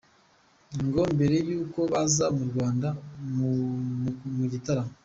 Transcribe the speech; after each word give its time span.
Ngo 0.85 1.01
mbere 1.13 1.35
y’uko 1.47 1.79
baza 1.91 2.25
mu 2.37 2.43
Rwanda 2.49 2.87
mu 4.35 4.45
gitaramo 4.53 4.91